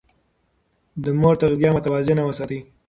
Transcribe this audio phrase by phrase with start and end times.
[1.03, 2.59] د مور تغذيه متوازنه وساتئ.